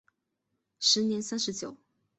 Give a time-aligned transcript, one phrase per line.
[0.79, 1.77] 时年三十九。